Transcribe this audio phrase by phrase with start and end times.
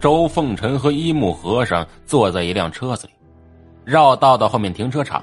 [0.00, 3.12] 周凤臣和一木和尚坐在一辆车子里，
[3.84, 5.22] 绕道到后面停车场，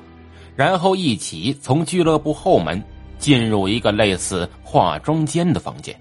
[0.56, 2.82] 然后一起从俱乐部后门
[3.18, 6.00] 进入一个类似化妆间的房间。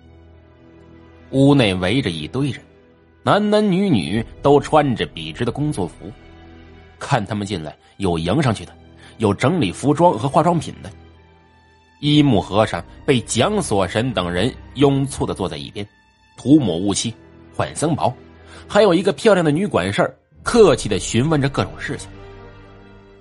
[1.30, 2.62] 屋内围着一堆人，
[3.22, 6.12] 男男女女都穿着笔直的工作服。
[6.98, 8.72] 看他们进来，有迎上去的，
[9.16, 10.90] 有整理服装和化妆品的。
[12.00, 15.86] 一木和尚被蒋锁神等人拥簇的坐在一边，
[16.36, 17.14] 涂抹雾气，
[17.54, 18.12] 换僧袍，
[18.68, 22.08] 还有一个漂亮的女管事客气的询问着各种事情。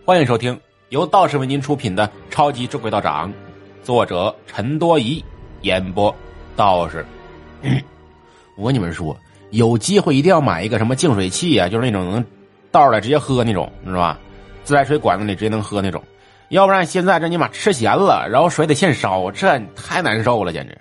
[0.06, 3.30] 欢迎收听由道士为您出品的《超级捉鬼道长》，
[3.84, 5.24] 作者陈多疑，
[5.62, 6.16] 演播
[6.56, 7.06] 道士。
[8.56, 9.18] 我跟你们说，
[9.50, 12.24] 有机会一定要买一个什么净水器啊，就是那种能
[12.72, 14.20] 倒出来直接喝那种，知道吧？
[14.64, 16.02] 自来水管子里直接能喝那种。
[16.50, 20.78] 要不然现在这尼玛吃咸了，然后水得现烧，这太难受了，简直。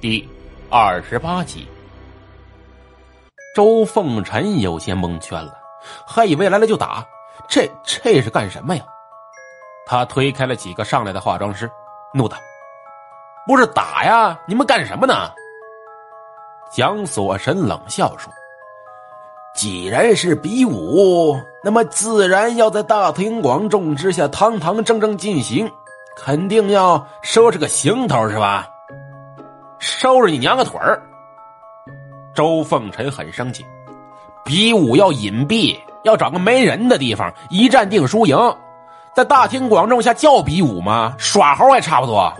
[0.00, 0.28] 第
[0.68, 1.66] 二十八集，
[3.54, 5.52] 周凤臣有些蒙圈了，
[6.06, 7.04] 还以为来了就打，
[7.48, 8.84] 这这是干什么呀？
[9.86, 11.68] 他推开了几个上来的化妆师，
[12.12, 12.36] 怒道
[13.46, 15.30] ：“不是打呀，你们干什么呢？”
[16.70, 18.32] 蒋锁神冷笑说。
[19.54, 25.68] 既然是比武，那么自然要在大庭广众之下堂堂正正进行，
[26.16, 28.68] 肯定要收拾个行头，是吧？
[29.80, 31.02] 收拾你娘个腿儿！
[32.38, 33.66] 周凤臣很生气，
[34.44, 38.38] 比武要隐蔽，要找个没人的地方，一战定输赢，
[39.12, 41.16] 在大庭广众下叫比武吗？
[41.18, 42.32] 耍猴还差不多。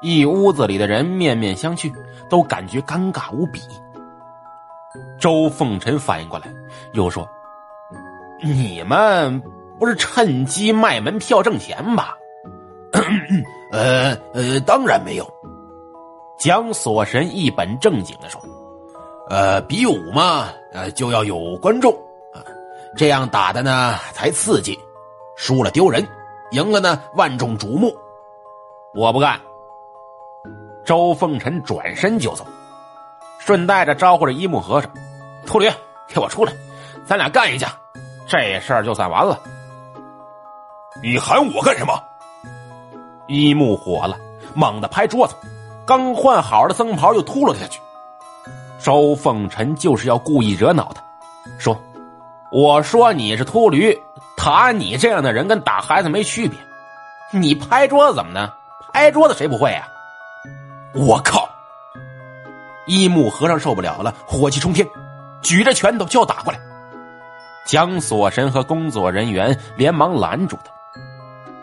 [0.00, 1.92] 一屋子里的人面面相觑，
[2.30, 3.60] 都感觉尴尬无比。
[5.20, 6.46] 周凤臣反应过来，
[6.94, 7.28] 又说
[8.42, 9.42] ：“你们
[9.78, 12.14] 不是趁机卖门票挣钱吧
[13.72, 15.30] ？”“呃呃，当然没有。”
[16.40, 18.40] 蒋锁神一本正经的说
[19.28, 21.92] ：“呃，比武嘛，呃，就要有观众
[22.32, 22.38] 啊，
[22.96, 24.78] 这样打的呢才刺激，
[25.36, 26.06] 输了丢人，
[26.52, 27.94] 赢了呢万众瞩目。”
[28.94, 29.40] 我不干。
[30.84, 32.46] 周凤臣转身就走。
[33.38, 34.90] 顺带着招呼着一木和尚，
[35.44, 35.70] 秃驴，
[36.08, 36.52] 给我出来，
[37.04, 37.68] 咱俩干一架，
[38.26, 39.38] 这事儿就算完了。
[41.02, 41.92] 你喊我干什么？
[43.28, 44.16] 一木火了，
[44.54, 45.34] 猛地拍桌子，
[45.84, 47.80] 刚换好的僧袍又秃了下去。
[48.78, 51.02] 周凤臣就是要故意惹恼他，
[51.58, 51.80] 说
[52.52, 53.96] ：“我说你是秃驴，
[54.36, 56.58] 打你这样的人跟打孩子没区别。
[57.32, 58.52] 你拍桌子怎么呢？
[58.92, 59.88] 拍桌子谁不会啊？
[60.94, 61.48] 我靠！”
[62.86, 64.86] 一木和尚受不了了，火气冲天，
[65.42, 66.58] 举着拳头就要打过来。
[67.66, 70.70] 蒋锁神和工作人员连忙拦住他。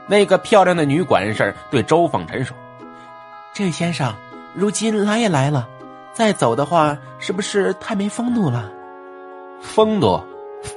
[0.06, 2.54] 那个漂亮的女管事对周凤臣说
[3.56, 4.14] ：“这位先生，
[4.54, 5.66] 如今来也来了，
[6.14, 8.72] 再走的话，是不是太没风度了
[9.62, 10.22] ？”“风度，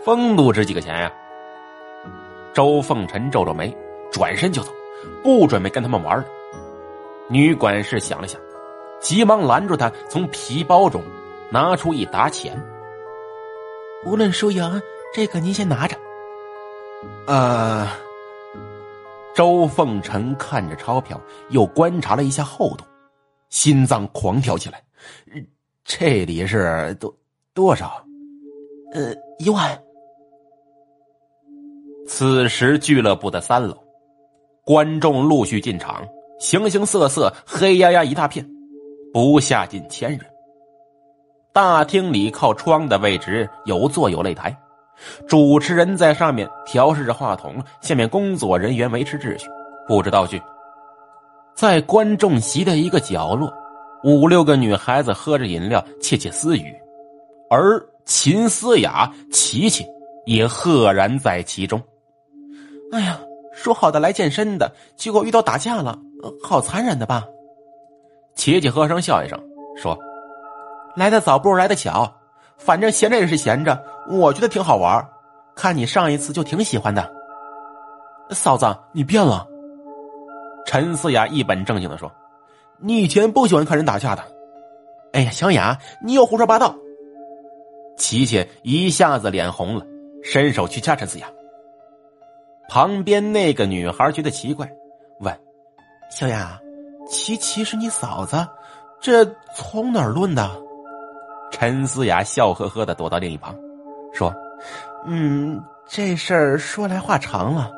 [0.04, 1.12] 风度值几个钱呀？”
[2.54, 3.76] 周凤臣皱皱眉，
[4.10, 4.72] 转身就走，
[5.22, 6.24] 不准备跟他们玩了。
[7.28, 8.40] 女管事想了想。
[8.98, 11.02] 急忙拦住他，从皮包中
[11.50, 12.58] 拿出一沓钱。
[14.06, 14.82] 无论输赢，
[15.12, 15.94] 这个您先拿着。
[17.26, 17.86] 呃，
[19.34, 21.20] 周凤臣看着钞票，
[21.50, 22.84] 又观察了一下厚度，
[23.50, 24.82] 心脏狂跳起来。
[25.84, 27.14] 这里是多
[27.54, 28.04] 多少？
[28.92, 29.82] 呃，一万。
[32.06, 33.76] 此时俱乐部的三楼，
[34.64, 36.06] 观众陆续进场，
[36.38, 38.48] 形形色色，黑压压一大片。
[39.12, 40.20] 不下近千人。
[41.52, 44.54] 大厅里靠窗的位置有座有擂台，
[45.26, 49.48] 主持人在上面调试着话筒，下面工作人员维持秩序，
[49.88, 50.40] 布置道具。
[51.54, 53.50] 在观众席的一个角落，
[54.06, 56.72] 五六个女孩子喝着饮料，窃窃私语，
[57.50, 59.84] 而秦思雅、琪琪
[60.26, 61.82] 也赫然在其中。
[62.92, 63.18] 哎呀，
[63.52, 65.98] 说好的来健身的，结果遇到打架了，
[66.40, 67.24] 好残忍的吧？
[68.36, 69.36] 琪琪和声笑一声
[69.76, 69.98] 说
[70.94, 72.08] ：“来的早不如来的巧，
[72.56, 75.04] 反正闲着也是闲着，我觉得挺好玩。
[75.56, 77.12] 看你上一次就挺喜欢的。”
[78.30, 79.44] 嫂子，你变了。
[80.64, 82.08] 陈思雅一本正经的说
[82.80, 84.22] ：“你以前不喜欢看人打架的。”
[85.12, 86.76] 哎呀，小雅，你又胡说八道！
[87.96, 89.86] 琪琪一下子脸红了，
[90.22, 91.26] 伸手去掐陈思雅。
[92.68, 94.70] 旁边那个女孩觉得奇怪，
[95.20, 95.34] 问
[96.10, 96.60] ：“小雅。”
[97.08, 98.44] 琪琪是你嫂子，
[99.00, 99.24] 这
[99.54, 100.50] 从哪儿论的？
[101.52, 103.54] 陈思雅笑呵呵的躲到另一旁，
[104.12, 104.34] 说
[105.06, 107.70] ：“嗯，这事儿说来话长了。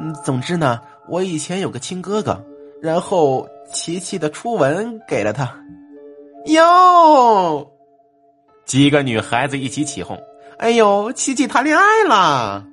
[0.00, 2.44] 嗯，总之呢，我以前有个亲哥哥，
[2.82, 5.50] 然后琪琪的初吻给了他。
[6.46, 7.66] 哟，
[8.64, 10.18] 几个女孩子一起起哄
[10.58, 12.64] ：“哎呦，琪琪谈恋爱了！”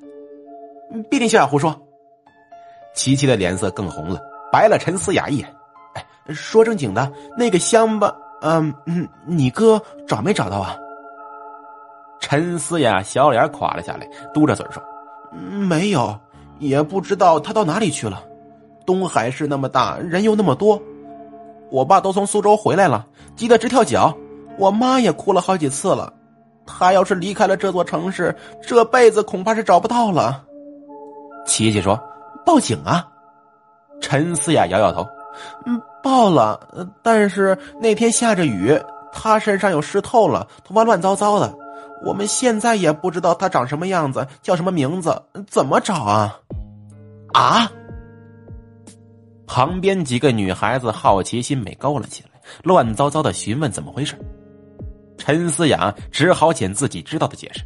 [1.10, 1.76] 别听小雅胡说。
[2.96, 4.20] 琪琪的脸色更红了，
[4.52, 5.48] 白了陈思雅一眼。
[5.94, 10.76] 哎，说正经的，那个乡巴，嗯嗯，你哥找没找到啊？
[12.20, 14.82] 陈思雅小脸垮了下来，嘟着嘴说
[15.32, 16.20] ：“没有，
[16.58, 18.24] 也不知道他到哪里去了。
[18.86, 20.82] 东海市那么大，人又那么多，
[21.72, 23.06] 我爸都从苏州回来了，
[23.36, 24.16] 急得直跳脚。
[24.58, 26.12] 我妈也哭了好几次了。
[26.66, 30.44] 他要是离开了这座城市，这辈子恐怕是找不到了。”
[31.46, 32.00] 琪琪说
[32.46, 33.08] ：“报警啊！”
[34.02, 35.06] 陈思雅摇摇头
[35.66, 36.60] ：“嗯，报了，
[37.02, 38.80] 但是那天下着雨，
[39.12, 41.54] 他身上有湿透了，头发乱糟糟的。”
[42.06, 46.40] 我们现在也不知道他长什么样子，叫什么名字，怎么找啊？
[47.34, 47.70] 啊！
[49.50, 54.16] 旁边几个女孩子好奇心被勾了起来，乱糟糟的询问怎么回事。
[55.18, 57.62] 陈思雅只好捡自己知道的解释。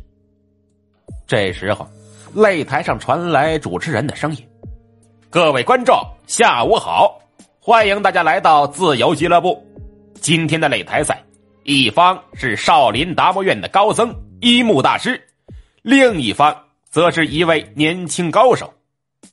[1.27, 1.85] 这时候，
[2.33, 4.47] 擂台上传来主持人的声音
[5.29, 5.93] ：“各位观众，
[6.25, 7.19] 下午好，
[7.59, 9.61] 欢迎大家来到自由俱乐部。
[10.21, 11.21] 今天的擂台赛。”
[11.65, 15.21] 一方是少林达摩院的高僧一木大师，
[15.81, 16.53] 另一方
[16.89, 18.73] 则是一位年轻高手，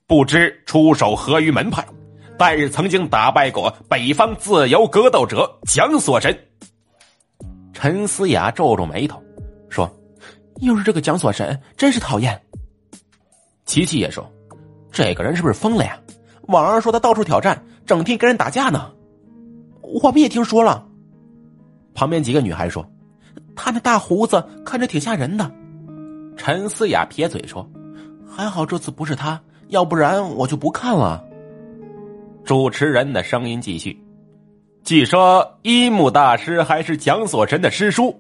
[0.07, 1.85] 不知出手何于门派，
[2.41, 6.35] 但是曾经打败过北方自由格斗者蒋锁神。
[7.75, 9.23] 陈思雅皱皱眉头，
[9.69, 9.87] 说
[10.63, 12.41] ：“又是这个蒋锁神，真是讨厌。”
[13.67, 14.27] 琪琪也说
[14.91, 16.01] ：“这个人是不是疯了呀？
[16.45, 18.91] 网上说他到处挑战，整天跟人打架呢。
[19.83, 20.87] 我们也听说了。”
[21.93, 22.91] 旁边几个女孩说
[23.55, 25.53] ：“他那大胡子看着挺吓人的。”
[26.39, 27.71] 陈思雅撇嘴说
[28.27, 29.39] ：“还好这次不是他，
[29.69, 31.23] 要不然我就不看了。”
[32.45, 33.97] 主持人的声音继续
[34.83, 38.19] ：“据说一木大师还是蒋锁神的师叔，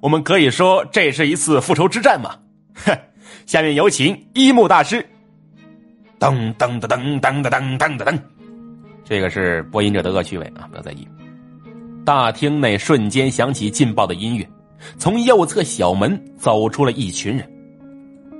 [0.00, 2.36] 我们可以说这是一次复仇之战嘛。”
[2.84, 2.96] 哼，
[3.46, 5.04] 下面有请一木大师。
[6.18, 8.18] 噔噔噔噔噔噔噔噔噔，
[9.04, 11.06] 这个是播音者的恶趣味啊，不要在意。
[12.04, 14.48] 大厅内瞬间响起劲爆的音乐，
[14.96, 17.46] 从右侧小门走出了一群人。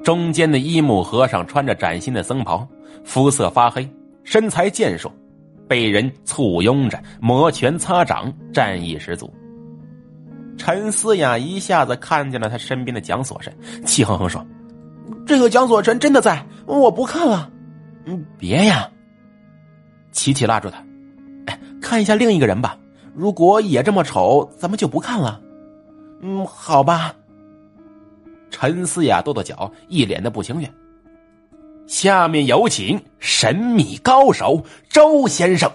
[0.02, 2.67] 中间的一木和尚穿着崭新的僧袍，
[3.05, 3.87] 肤色发黑，
[4.26, 5.11] 身材健硕，
[5.69, 9.32] 被人簇拥着，摩拳擦掌，战意十足。
[10.58, 14.44] 陈思雅一下子看见了他身边的蒋锁神，气哼哼说
[15.25, 17.49] ：“这个蒋锁神真的在，我不看了。
[18.05, 18.90] ”“嗯，别呀。”
[20.11, 20.84] 琪琪拉住他，“，
[21.81, 22.76] 看一下另一个人吧。”
[23.14, 25.40] 如果也这么丑，咱们就不看了。
[26.20, 27.14] 嗯，好吧。
[28.50, 30.70] 陈思雅跺跺脚，一脸的不情愿。
[31.87, 35.71] 下面有请神秘高手周先生。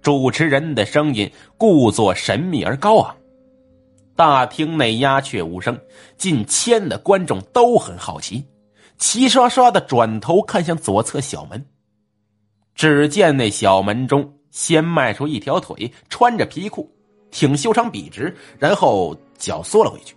[0.00, 3.16] 主持人的声音故作神秘而高昂，
[4.14, 5.78] 大厅内鸦雀无声，
[6.16, 8.44] 近千的观众都很好奇，
[8.98, 11.64] 齐刷刷的转头看向左侧小门。
[12.74, 14.30] 只见那小门中。
[14.54, 16.88] 先迈出一条腿，穿着皮裤，
[17.32, 20.14] 挺修长笔直，然后脚缩了回去，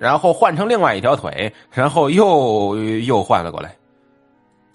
[0.00, 3.76] 然后换成另外一条腿，然后又又换了过来。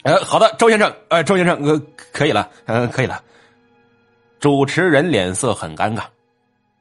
[0.03, 1.81] 呃，好的，周先生，呃，周先生，呃，
[2.13, 3.23] 可以了，嗯，可以了。
[4.39, 6.03] 主持人脸色很尴尬。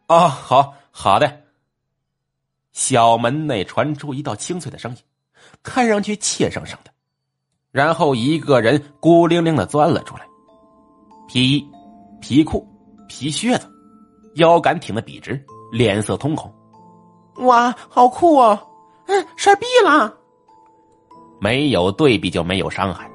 [0.09, 1.41] 啊，好好的。
[2.73, 4.99] 小门内传出一道清脆的声音，
[5.63, 6.91] 看上去怯生生的，
[7.73, 10.27] 然后一个人孤零零的钻了出来，
[11.27, 11.67] 皮衣。
[12.21, 12.67] 皮裤、
[13.09, 13.67] 皮靴子，
[14.35, 16.51] 腰杆挺得笔直，脸色通红。
[17.37, 18.59] 哇，好酷哦！
[19.07, 20.15] 嗯，帅毙了。
[21.41, 23.11] 没有对比就没有伤害。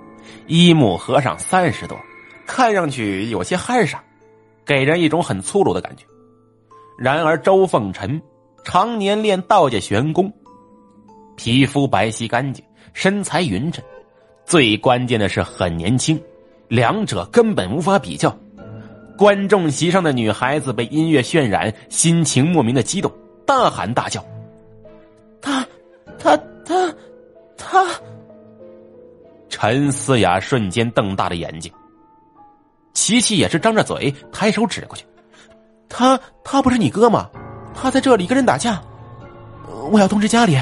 [0.47, 1.97] 一木和尚三十多，
[2.45, 4.03] 看上去有些憨傻，
[4.65, 6.05] 给人一种很粗鲁的感觉。
[6.97, 8.21] 然而周凤臣
[8.63, 10.31] 常年练道家玄功，
[11.35, 13.83] 皮肤白皙干净，身材匀称，
[14.45, 16.21] 最关键的是很年轻，
[16.67, 18.35] 两者根本无法比较。
[19.17, 23.11] 观众席上的女孩子被音乐渲染，心情莫名的激动，
[23.50, 24.24] 大喊大叫
[25.41, 25.65] ：“他，
[26.20, 26.94] 他，他，
[27.58, 27.84] 他！”
[29.50, 31.74] 陈思雅瞬间瞪大了眼睛，
[32.94, 35.03] 琪琪也是张着嘴，抬手指过去
[35.89, 37.27] ：“他，他不是你哥吗？
[37.74, 38.79] 他在这里跟人打架，
[39.91, 40.56] 我要通知家里。”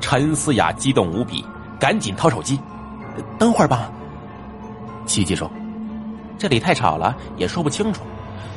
[0.00, 1.44] 陈思雅激动无比，
[1.80, 2.60] 赶紧掏手机
[3.40, 3.90] ：“等会儿吧。”
[5.04, 5.50] 琪琪说。
[6.38, 8.02] 这里太吵了，也说不清楚。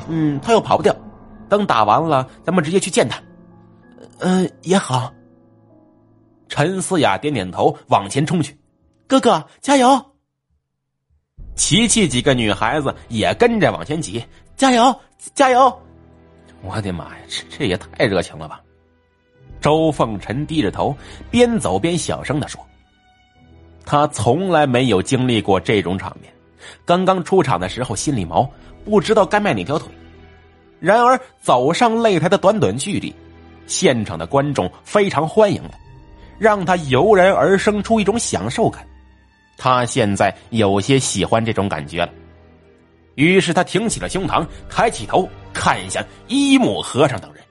[0.10, 0.96] 嗯，他又跑不掉。
[1.50, 3.20] 等打完了，咱们直接去见他。
[4.20, 5.12] 嗯，也好。
[6.48, 8.58] 陈思雅点点头，往前冲去。
[9.08, 10.06] 哥哥，加油！
[11.56, 14.24] 琪琪几个女孩子也跟着往前挤，
[14.56, 14.96] 加油，
[15.34, 15.78] 加油！
[16.62, 18.62] 我的妈呀，这这也太热情了吧！
[19.62, 20.96] 周凤臣低着头，
[21.30, 22.66] 边走边小声的说
[23.86, 26.34] ：“他从来没有经历过这种场面，
[26.86, 28.50] 刚刚出场的时候心里毛，
[28.86, 29.88] 不知道该迈哪条腿。
[30.80, 33.14] 然而走上擂台的短短距离，
[33.68, 35.78] 现场的观众非常欢迎他，
[36.38, 38.86] 让他油然而生出一种享受感。
[39.58, 42.10] 他现在有些喜欢这种感觉了。
[43.16, 47.44] 于是他挺起了胸膛，抬起头看向一木和尚等人。